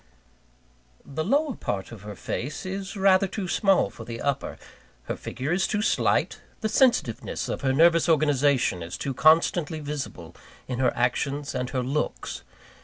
The 1.05 1.23
lower 1.23 1.53
part 1.53 1.91
of 1.91 2.01
her 2.01 2.15
face 2.15 2.65
is 2.65 2.97
rather 2.97 3.27
too 3.27 3.47
small 3.47 3.91
for 3.91 4.03
the 4.03 4.19
upper, 4.19 4.57
her 5.03 5.15
figure 5.15 5.51
is 5.51 5.67
too 5.67 5.83
slight, 5.83 6.41
the 6.61 6.69
sensitiveness 6.69 7.47
of 7.47 7.61
her 7.61 7.71
nervous 7.71 8.09
organization 8.09 8.81
is 8.81 8.97
too 8.97 9.13
constantly 9.13 9.79
visible 9.79 10.35
in 10.67 10.79
her 10.79 10.91
actions 10.95 11.53
and 11.53 11.69
her 11.69 11.83
looks. 11.83 12.41